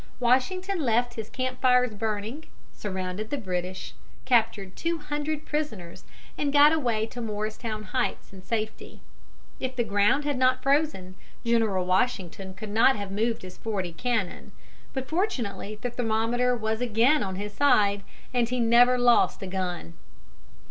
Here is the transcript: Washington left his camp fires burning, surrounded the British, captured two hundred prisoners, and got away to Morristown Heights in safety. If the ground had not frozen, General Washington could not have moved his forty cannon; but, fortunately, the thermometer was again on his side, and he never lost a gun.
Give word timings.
Washington 0.19 0.79
left 0.79 1.13
his 1.13 1.29
camp 1.29 1.61
fires 1.61 1.93
burning, 1.93 2.45
surrounded 2.73 3.29
the 3.29 3.37
British, 3.37 3.93
captured 4.25 4.75
two 4.75 4.97
hundred 4.97 5.45
prisoners, 5.45 6.05
and 6.39 6.51
got 6.51 6.73
away 6.73 7.05
to 7.05 7.21
Morristown 7.21 7.83
Heights 7.83 8.33
in 8.33 8.41
safety. 8.41 9.01
If 9.59 9.75
the 9.75 9.83
ground 9.83 10.25
had 10.25 10.39
not 10.39 10.63
frozen, 10.63 11.13
General 11.45 11.85
Washington 11.85 12.55
could 12.55 12.71
not 12.71 12.95
have 12.95 13.11
moved 13.11 13.43
his 13.43 13.59
forty 13.59 13.93
cannon; 13.93 14.53
but, 14.91 15.07
fortunately, 15.07 15.77
the 15.79 15.91
thermometer 15.91 16.55
was 16.55 16.81
again 16.81 17.21
on 17.21 17.35
his 17.35 17.53
side, 17.53 18.01
and 18.33 18.49
he 18.49 18.59
never 18.59 18.97
lost 18.97 19.43
a 19.43 19.47
gun. 19.47 19.93